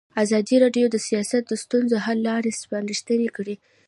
ازادي 0.23 0.55
راډیو 0.63 0.85
د 0.91 0.95
سیاست 1.07 1.43
د 1.47 1.53
ستونزو 1.63 1.95
حل 2.05 2.19
لارې 2.29 2.57
سپارښتنې 2.61 3.29
کړي. 3.35 3.55